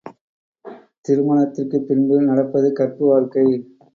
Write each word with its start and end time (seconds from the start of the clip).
திருமணத்திற்கு 1.05 1.79
பின்பு 1.81 2.17
நடப்பது 2.21 2.73
கற்பு 2.73 3.05
வாழ்க்கை. 3.05 3.45